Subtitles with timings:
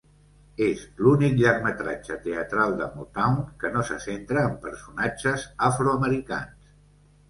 [0.67, 6.79] És l'únic llargmetratge teatral de Motown que no se centra en personatges afroamericans.